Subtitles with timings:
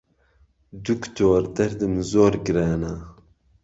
[0.85, 2.93] دوکتۆر دەردم زۆر گرانە